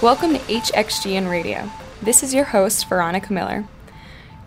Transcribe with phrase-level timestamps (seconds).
[0.00, 1.68] Welcome to HXGN Radio.
[2.00, 3.66] This is your host, Veronica Miller.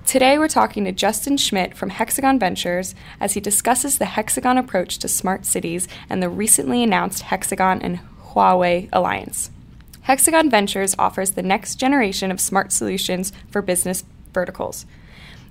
[0.05, 4.97] Today we're talking to Justin Schmidt from Hexagon Ventures as he discusses the Hexagon approach
[4.99, 9.51] to smart cities and the recently announced Hexagon and Huawei alliance.
[10.03, 14.85] Hexagon Ventures offers the next generation of smart solutions for business verticals.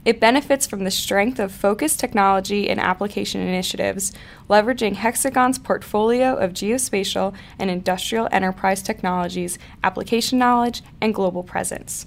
[0.03, 4.13] It benefits from the strength of focused technology and application initiatives,
[4.49, 12.07] leveraging Hexagon's portfolio of geospatial and industrial enterprise technologies, application knowledge, and global presence.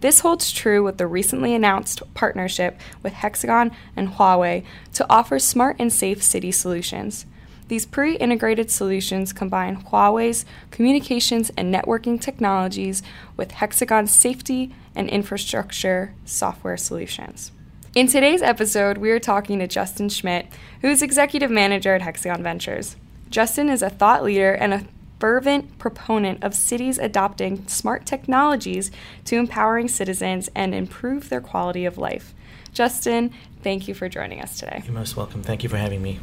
[0.00, 4.64] This holds true with the recently announced partnership with Hexagon and Huawei
[4.94, 7.26] to offer smart and safe city solutions.
[7.72, 13.02] These pre integrated solutions combine Huawei's communications and networking technologies
[13.34, 17.50] with Hexagon's safety and infrastructure software solutions.
[17.94, 20.48] In today's episode, we are talking to Justin Schmidt,
[20.82, 22.96] who is executive manager at Hexagon Ventures.
[23.30, 24.84] Justin is a thought leader and a
[25.18, 28.90] fervent proponent of cities adopting smart technologies
[29.24, 32.34] to empowering citizens and improve their quality of life.
[32.74, 34.82] Justin, thank you for joining us today.
[34.84, 35.42] You're most welcome.
[35.42, 36.20] Thank you for having me.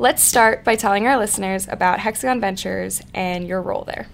[0.00, 4.06] Let's start by telling our listeners about Hexagon Ventures and your role there.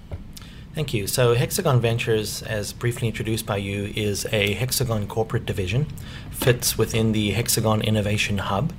[0.74, 1.06] Thank you.
[1.06, 5.86] So, Hexagon Ventures, as briefly introduced by you, is a Hexagon corporate division,
[6.32, 8.72] fits within the Hexagon Innovation Hub.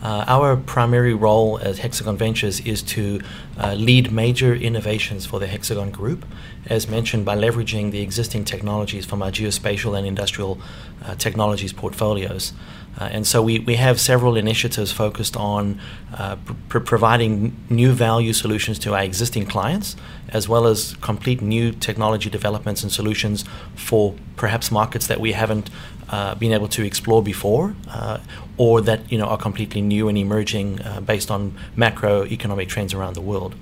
[0.00, 3.20] Uh, our primary role as Hexagon Ventures is to
[3.58, 6.24] uh, lead major innovations for the Hexagon Group,
[6.66, 10.60] as mentioned, by leveraging the existing technologies from our geospatial and industrial
[11.04, 12.52] uh, technologies portfolios.
[12.98, 15.80] Uh, and so we, we have several initiatives focused on
[16.16, 16.36] uh,
[16.68, 19.96] pr- providing new value solutions to our existing clients,
[20.28, 25.70] as well as complete new technology developments and solutions for perhaps markets that we haven't
[26.10, 28.18] uh, been able to explore before, uh,
[28.56, 33.14] or that you know are completely new and emerging uh, based on macroeconomic trends around
[33.14, 33.54] the world.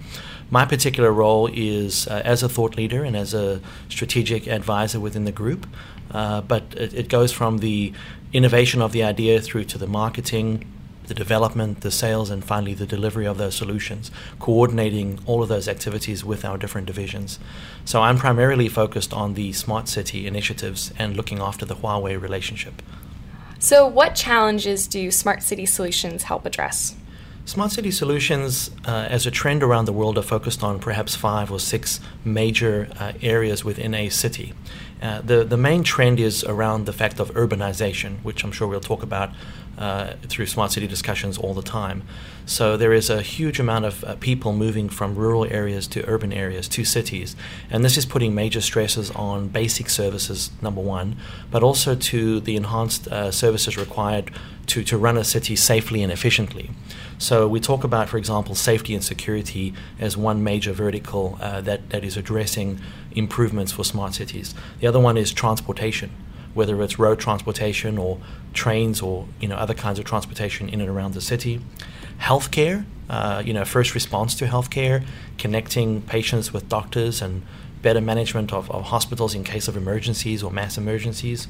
[0.51, 5.25] My particular role is uh, as a thought leader and as a strategic advisor within
[5.25, 5.67] the group,
[6.13, 7.93] Uh, but it, it goes from the
[8.33, 10.65] innovation of the idea through to the marketing,
[11.07, 15.69] the development, the sales, and finally the delivery of those solutions, coordinating all of those
[15.69, 17.39] activities with our different divisions.
[17.85, 22.83] So I'm primarily focused on the smart city initiatives and looking after the Huawei relationship.
[23.59, 26.97] So, what challenges do smart city solutions help address?
[27.45, 31.51] Smart city solutions, uh, as a trend around the world, are focused on perhaps five
[31.51, 34.53] or six major uh, areas within a city.
[35.03, 38.81] Uh, the, the main trend is around the fact of urbanization, which I'm sure we'll
[38.81, 39.31] talk about
[39.79, 42.03] uh, through smart city discussions all the time.
[42.45, 46.33] So there is a huge amount of uh, people moving from rural areas to urban
[46.33, 47.37] areas to cities,
[47.71, 51.17] and this is putting major stresses on basic services, number one,
[51.51, 54.31] but also to the enhanced uh, services required
[54.67, 56.71] to, to run a city safely and efficiently.
[57.19, 61.91] So we talk about, for example, safety and security as one major vertical uh, that,
[61.91, 62.81] that is addressing
[63.13, 64.55] improvements for smart cities.
[64.81, 66.11] The other one is transportation
[66.55, 68.19] whether it's road transportation or
[68.53, 71.61] trains or you know other kinds of transportation in and around the city.
[72.21, 75.05] Healthcare, uh, you know, first response to healthcare,
[75.39, 77.43] connecting patients with doctors and
[77.83, 81.49] better management of, of hospitals in case of emergencies or mass emergencies.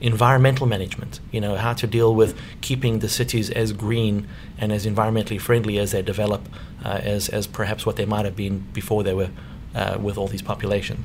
[0.00, 4.28] Environmental management, you know, how to deal with keeping the cities as green
[4.58, 6.48] and as environmentally friendly as they develop,
[6.84, 9.30] uh, as, as perhaps what they might have been before they were
[9.74, 11.04] uh, with all these population.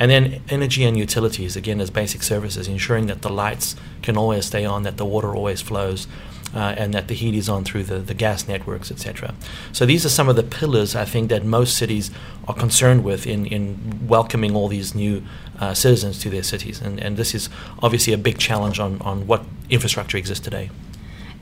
[0.00, 4.46] And then energy and utilities, again, as basic services, ensuring that the lights can always
[4.46, 6.08] stay on, that the water always flows,
[6.54, 9.34] uh, and that the heat is on through the, the gas networks, etc.
[9.72, 12.10] So these are some of the pillars I think that most cities
[12.48, 15.22] are concerned with in, in welcoming all these new
[15.60, 16.80] uh, citizens to their cities.
[16.80, 17.50] And, and this is
[17.82, 20.70] obviously a big challenge on, on what infrastructure exists today.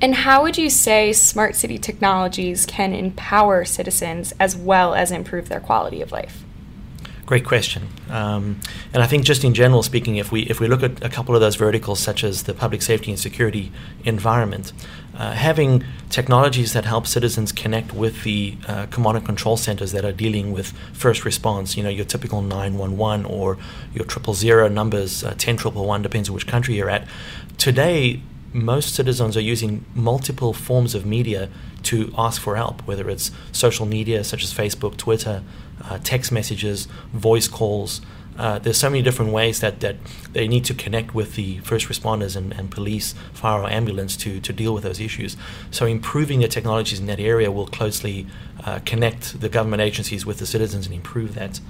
[0.02, 5.48] And how would you say smart city technologies can empower citizens as well as improve
[5.48, 6.44] their quality of life?
[7.28, 7.88] Great question.
[8.08, 8.58] Um,
[8.94, 11.34] and I think just in general speaking, if we if we look at a couple
[11.34, 13.70] of those verticals, such as the public safety and security
[14.02, 14.72] environment,
[15.14, 20.06] uh, having technologies that help citizens connect with the uh, command and control centers that
[20.06, 23.58] are dealing with first response, you know, your typical 911 or
[23.92, 27.06] your triple zero numbers, uh, 10 triple one, depends on which country you're at.
[27.58, 28.22] Today,
[28.54, 31.50] most citizens are using multiple forms of media
[31.82, 35.42] to ask for help, whether it's social media such as Facebook, Twitter,
[35.84, 38.00] uh, text messages, voice calls.
[38.36, 39.96] Uh, there's so many different ways that, that
[40.32, 44.40] they need to connect with the first responders and, and police, fire, or ambulance to,
[44.40, 45.36] to deal with those issues.
[45.72, 48.28] So, improving the technologies in that area will closely
[48.64, 51.60] uh, connect the government agencies with the citizens and improve that.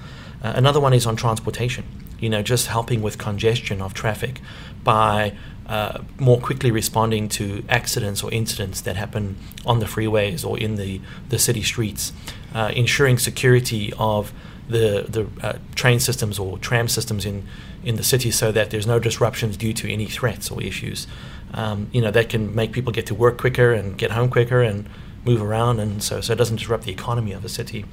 [0.42, 1.84] Uh, another one is on transportation.
[2.18, 4.40] You know, just helping with congestion of traffic
[4.82, 5.34] by
[5.66, 9.36] uh, more quickly responding to accidents or incidents that happen
[9.66, 12.12] on the freeways or in the, the city streets,
[12.54, 14.32] uh, ensuring security of
[14.68, 17.46] the the uh, train systems or tram systems in
[17.82, 21.06] in the city so that there's no disruptions due to any threats or issues.
[21.54, 24.62] Um, you know that can make people get to work quicker and get home quicker
[24.62, 24.88] and
[25.24, 27.84] move around, and so so it doesn't disrupt the economy of a city.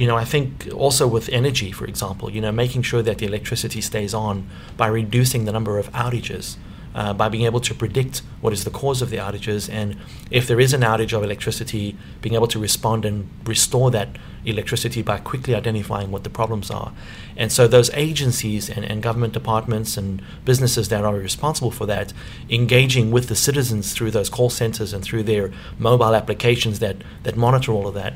[0.00, 3.26] You know, I think also with energy, for example, you know, making sure that the
[3.26, 4.48] electricity stays on
[4.78, 6.56] by reducing the number of outages
[6.94, 9.98] uh, by being able to predict what is the cause of the outages, and
[10.30, 14.08] if there is an outage of electricity, being able to respond and restore that
[14.46, 16.94] electricity by quickly identifying what the problems are.
[17.36, 22.14] And so, those agencies and, and government departments and businesses that are responsible for that,
[22.48, 27.36] engaging with the citizens through those call centers and through their mobile applications that, that
[27.36, 28.14] monitor all of that,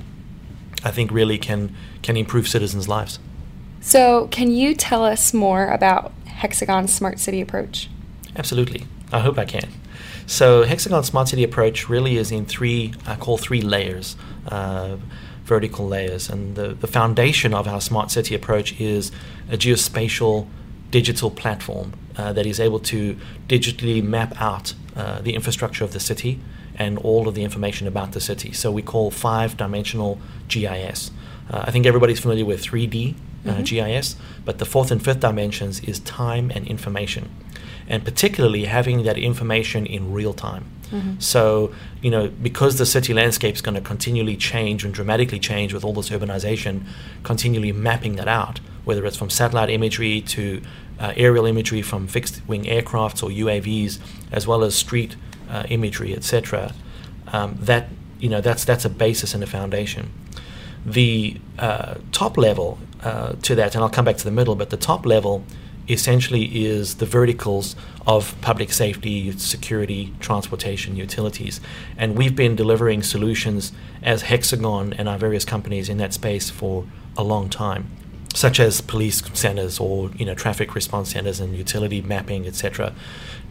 [0.84, 3.18] I think really can, can improve citizens' lives.
[3.80, 7.90] So, can you tell us more about Hexagon's smart city approach?
[8.36, 8.86] Absolutely.
[9.12, 9.68] I hope I can.
[10.26, 14.16] So Hexagon's Smart City approach really is in three, I call three layers,
[14.48, 14.96] uh,
[15.44, 16.30] vertical layers.
[16.30, 19.12] And the, the foundation of our Smart City approach is
[19.50, 20.48] a geospatial
[20.90, 26.00] digital platform uh, that is able to digitally map out uh, the infrastructure of the
[26.00, 26.40] city
[26.76, 28.52] and all of the information about the city.
[28.52, 30.18] So we call five dimensional
[30.48, 31.10] GIS.
[31.50, 33.14] Uh, I think everybody's familiar with 3D
[33.46, 33.62] uh, mm-hmm.
[33.62, 37.30] GIS, but the fourth and fifth dimensions is time and information
[37.88, 40.64] and particularly having that information in real time.
[40.90, 41.18] Mm-hmm.
[41.18, 45.74] So, you know, because the city landscape is going to continually change and dramatically change
[45.74, 46.86] with all this urbanization,
[47.22, 50.62] continually mapping that out, whether it's from satellite imagery to
[50.98, 53.98] uh, aerial imagery from fixed wing aircrafts or UAVs,
[54.30, 55.16] as well as street
[55.48, 56.72] uh, imagery, etc.
[57.32, 57.88] Um, that
[58.18, 60.12] you know that's that's a basis and a foundation.
[60.86, 64.70] The uh, top level uh, to that, and I'll come back to the middle, but
[64.70, 65.44] the top level
[65.88, 67.76] essentially is the verticals
[68.06, 71.60] of public safety, security, transportation, utilities.
[71.96, 76.86] And we've been delivering solutions as Hexagon and our various companies in that space for
[77.16, 77.90] a long time,
[78.34, 82.92] such as police centers or you know traffic response centers and utility mapping, etc.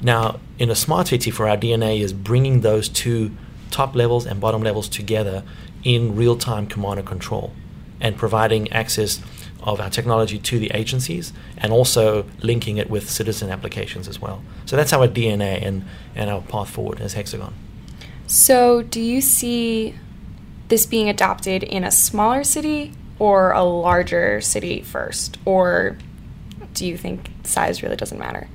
[0.01, 3.31] Now, in a smart city, for our DNA is bringing those two
[3.71, 5.43] top levels and bottom levels together
[5.83, 7.53] in real-time command and control,
[7.99, 9.21] and providing access
[9.63, 14.43] of our technology to the agencies and also linking it with citizen applications as well.
[14.65, 17.53] So that's our DNA and, and our path forward as Hexagon.
[18.27, 19.95] So, do you see
[20.67, 25.37] this being adopted in a smaller city or a larger city first?
[25.45, 25.97] Or
[26.73, 28.47] do you think size really doesn't matter?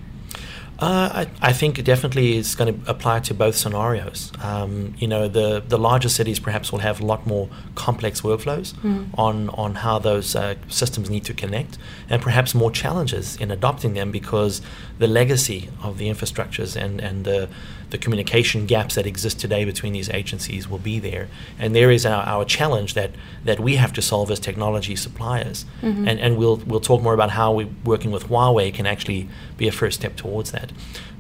[0.81, 4.31] Uh, I, I, think definitely it's going to apply to both scenarios.
[4.41, 8.75] Um, you know, the, the larger cities perhaps will have a lot more complex workflows
[8.75, 9.09] mm.
[9.19, 11.79] on, on how those uh, systems need to connect,
[12.09, 14.63] and perhaps more challenges in adopting them because
[15.01, 17.49] the legacy of the infrastructures and, and the,
[17.91, 21.29] the communication gaps that exist today between these agencies will be there.
[21.59, 23.11] And there is our, our challenge that,
[23.45, 25.65] that we have to solve as technology suppliers.
[25.83, 26.09] Mm-hmm.
[26.09, 29.69] And, and we'll, we'll talk more about how we working with Huawei can actually be
[29.69, 30.68] a first step towards that.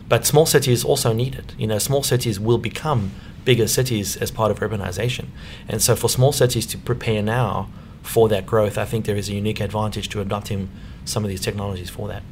[0.09, 1.55] But small cities also need it.
[1.59, 3.11] You know, small cities will become
[3.45, 5.27] bigger cities as part of urbanization.
[5.69, 7.69] And so for small cities to prepare now
[8.03, 10.71] for that growth, I think there is a unique advantage to adopting
[11.05, 12.23] some of these technologies for that.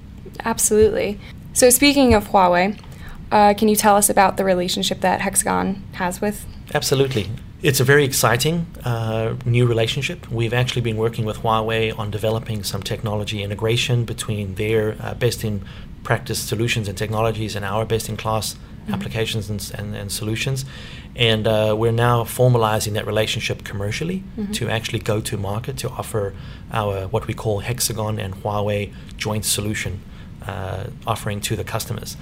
[0.45, 1.19] Absolutely.
[1.53, 2.79] So speaking of Huawei,
[3.31, 6.47] uh, can you tell us about the relationship that Hexagon has with?
[6.75, 7.29] Absolutely.
[7.62, 10.31] It's a very exciting uh, new relationship.
[10.31, 15.43] We've actually been working with Huawei on developing some technology integration between their uh, best
[15.43, 15.64] in
[16.07, 18.95] practice solutions and technologies and our best in class mm-hmm.
[18.95, 20.65] applications and, and, and, solutions.
[21.17, 24.53] And uh, we're now formalizing that relationship commercially mm-hmm.
[24.53, 26.33] to actually go to market to offer
[26.71, 30.01] our what we call Hexagon and Huawei joint solution
[30.47, 32.17] uh, offering to the customers.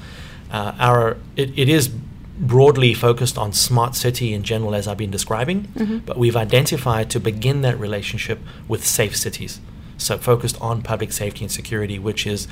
[0.50, 1.90] Uh, our it, it is
[2.38, 5.98] broadly focused on smart city in general, as I've been describing, mm-hmm.
[5.98, 9.60] but we've identified to begin that relationship with safe cities.
[9.96, 12.48] So focused on public safety and security, which is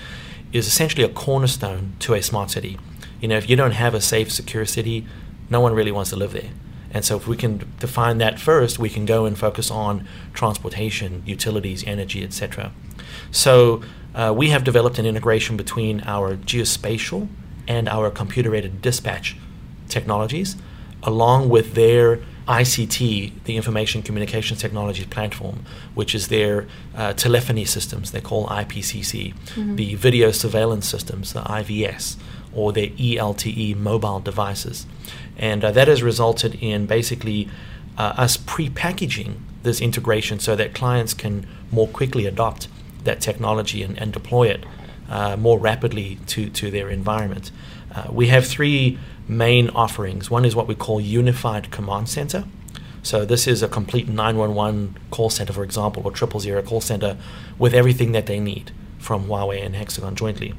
[0.52, 2.78] is essentially a cornerstone to a smart city.
[3.20, 5.06] You know, if you don't have a safe, secure city,
[5.49, 6.50] no one really wants to live there.
[6.90, 11.22] And so, if we can define that first, we can go and focus on transportation,
[11.25, 12.72] utilities, energy, etc.
[13.30, 13.82] So,
[14.14, 17.28] uh, we have developed an integration between our geospatial
[17.66, 19.37] and our computer aided dispatch
[19.88, 20.56] technologies,
[21.02, 28.11] along with their ICT, the Information Communications Technology Platform, which is their uh, telephony systems,
[28.11, 29.76] they call IPCC, mm-hmm.
[29.76, 32.16] the video surveillance systems, the IVS,
[32.54, 34.87] or their ELTE mobile devices.
[35.37, 37.49] And uh, that has resulted in basically
[37.96, 42.68] uh, us pre packaging this integration so that clients can more quickly adopt
[43.04, 44.64] that technology and, and deploy it
[45.08, 47.50] uh, more rapidly to, to their environment.
[47.94, 48.99] Uh, we have three
[49.29, 50.31] main offerings.
[50.31, 52.45] One is what we call Unified Command Center.
[53.02, 57.17] So this is a complete 911 call center, for example, or triple zero call center
[57.59, 60.55] with everything that they need from Huawei and Hexagon jointly.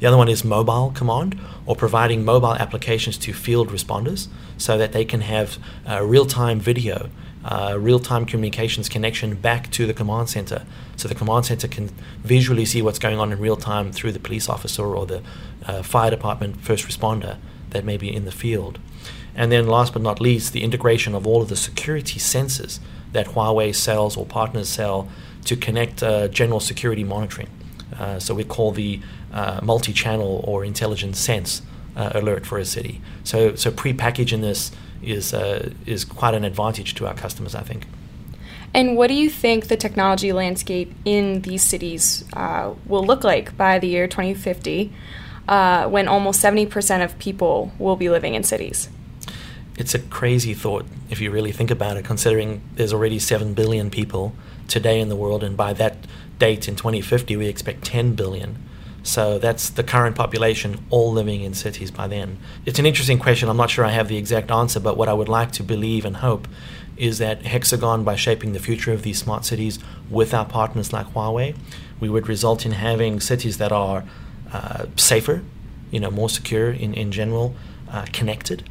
[0.00, 4.26] The other one is mobile command or providing mobile applications to field responders
[4.58, 5.56] so that they can have
[5.88, 7.10] uh, real time video,
[7.44, 10.64] uh, real time communications connection back to the command center.
[10.96, 11.90] So the command center can
[12.24, 15.22] visually see what's going on in real time through the police officer or the
[15.64, 17.36] uh, fire department first responder
[17.74, 18.78] that may be in the field.
[19.36, 22.78] And then, last but not least, the integration of all of the security sensors
[23.12, 25.08] that Huawei sells or partners sell
[25.44, 27.50] to connect uh, general security monitoring.
[27.98, 29.00] Uh, so we call the
[29.32, 31.62] uh, multi-channel or intelligent sense
[31.96, 33.00] uh, alert for a city.
[33.24, 37.86] So so pre-packaging this is uh, is quite an advantage to our customers, I think.
[38.72, 43.56] And what do you think the technology landscape in these cities uh, will look like
[43.56, 44.92] by the year 2050,
[45.48, 48.88] uh, when almost 70% of people will be living in cities?
[49.76, 53.90] It's a crazy thought if you really think about it, considering there's already 7 billion
[53.90, 54.34] people
[54.68, 55.96] today in the world, and by that
[56.38, 58.56] date in 2050, we expect 10 billion.
[59.02, 62.38] So that's the current population all living in cities by then.
[62.64, 63.48] It's an interesting question.
[63.50, 66.06] I'm not sure I have the exact answer, but what I would like to believe
[66.06, 66.48] and hope
[66.96, 71.06] is that Hexagon, by shaping the future of these smart cities with our partners like
[71.08, 71.54] Huawei,
[72.00, 74.04] we would result in having cities that are
[74.54, 75.42] uh, safer,
[75.90, 77.54] you know, more secure in, in general,
[77.90, 78.68] uh, connected,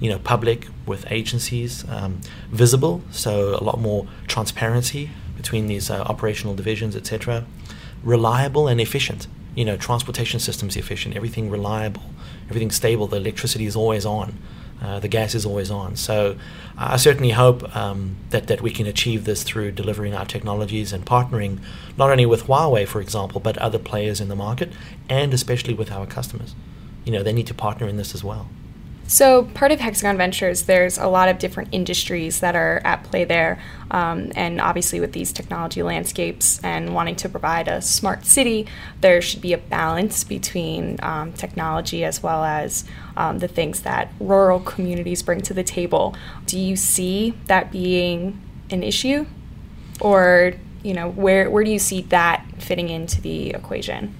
[0.00, 2.20] you know, public with agencies, um,
[2.50, 7.44] visible, so a lot more transparency between these uh, operational divisions, etc.
[8.02, 12.04] Reliable and efficient you know, transportation systems efficient, everything reliable,
[12.48, 13.08] everything stable.
[13.08, 14.38] The electricity is always on,
[14.80, 15.96] uh, the gas is always on.
[15.96, 16.36] So
[16.76, 21.04] I certainly hope um, that that we can achieve this through delivering our technologies and
[21.04, 21.58] partnering
[21.96, 24.72] not only with Huawei, for example, but other players in the market,
[25.08, 26.54] and especially with our customers.
[27.04, 28.48] You know, they need to partner in this as well.
[29.08, 33.24] So, part of Hexagon Ventures, there's a lot of different industries that are at play
[33.24, 33.58] there.
[33.90, 38.66] Um, and obviously, with these technology landscapes and wanting to provide a smart city,
[39.00, 42.84] there should be a balance between um, technology as well as
[43.16, 46.14] um, the things that rural communities bring to the table.
[46.44, 48.38] Do you see that being
[48.68, 49.24] an issue?
[50.02, 54.14] Or, you know, where, where do you see that fitting into the equation?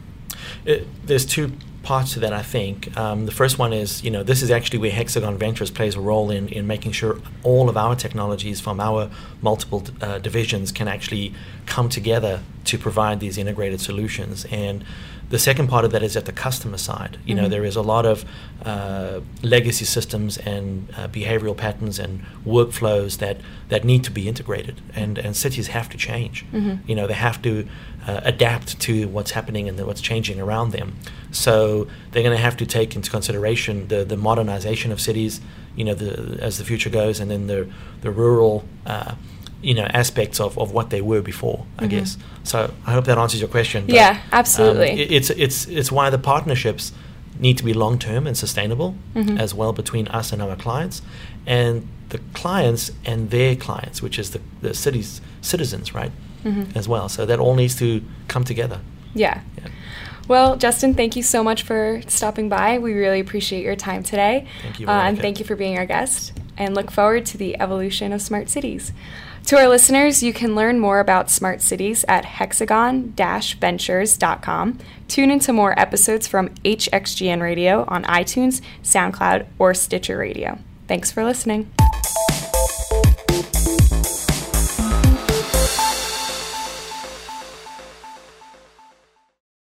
[0.64, 1.52] It, there's two
[1.88, 2.95] parts to that, I think.
[2.99, 6.00] Um, the first one is, you know, this is actually where Hexagon Ventures plays a
[6.02, 10.87] role in, in making sure all of our technologies from our multiple uh, divisions can
[10.87, 11.33] actually
[11.64, 14.47] come together to provide these integrated solutions.
[14.51, 14.85] And
[15.31, 17.19] the second part of that is at the customer side.
[17.25, 17.43] You mm-hmm.
[17.43, 18.25] know, there is a lot of
[18.65, 23.37] uh, legacy systems and uh, behavioral patterns and workflows that,
[23.69, 26.47] that need to be integrated, and, and cities have to change.
[26.53, 26.89] Mm-hmm.
[26.89, 27.69] You know, they have to
[28.07, 30.97] uh, adapt to what's happening and what's changing around them.
[31.31, 35.41] So they're going to have to take into consideration the, the modernization of cities,
[35.77, 37.69] you know, the, as the future goes, and then the
[38.01, 39.15] the rural uh,
[39.62, 41.91] you know aspects of, of what they were before i mm-hmm.
[41.91, 45.67] guess so i hope that answers your question but, yeah absolutely um, it, it's it's
[45.69, 46.93] it's why the partnerships
[47.38, 49.37] need to be long term and sustainable mm-hmm.
[49.38, 51.03] as well between us and our clients
[51.47, 56.12] and the clients and their clients which is the, the city's citizens right
[56.45, 56.77] mm-hmm.
[56.77, 58.81] as well so that all needs to come together
[59.15, 59.41] yeah.
[59.57, 59.69] yeah.
[60.29, 62.79] Well, Justin, thank you so much for stopping by.
[62.79, 64.47] We really appreciate your time today.
[64.62, 64.87] Thank you.
[64.87, 68.21] Uh, and thank you for being our guest and look forward to the evolution of
[68.21, 68.93] smart cities.
[69.47, 74.79] To our listeners, you can learn more about smart cities at hexagon ventures.com.
[75.09, 80.59] Tune into more episodes from HXGN Radio on iTunes, SoundCloud, or Stitcher Radio.
[80.87, 81.71] Thanks for listening.